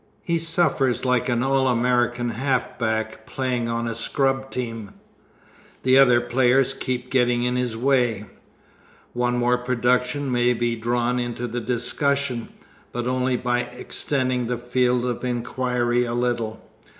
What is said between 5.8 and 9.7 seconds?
The other players keep getting in his way. One more